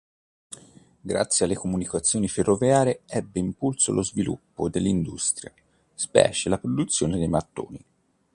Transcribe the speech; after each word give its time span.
Grazie 0.99 1.45
alle 1.45 1.53
comunicazioni 1.53 2.27
ferroviarie 2.27 3.01
ebbe 3.05 3.37
impulso 3.37 3.91
lo 3.91 4.01
sviluppo 4.01 4.67
dell'industria, 4.67 5.53
specie 5.93 6.49
la 6.49 6.57
produzione 6.57 7.19
dei 7.19 7.27
mattoni. 7.27 7.85